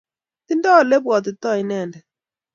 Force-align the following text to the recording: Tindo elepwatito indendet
Tindo 0.47 0.69
elepwatito 0.81 1.47
indendet 1.61 2.03